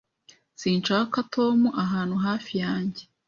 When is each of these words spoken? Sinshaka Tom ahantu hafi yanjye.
Sinshaka 0.61 1.17
Tom 1.33 1.59
ahantu 1.83 2.15
hafi 2.25 2.53
yanjye. 2.63 3.01